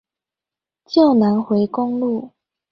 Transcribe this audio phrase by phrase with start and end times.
[0.87, 2.31] 舊南迴公路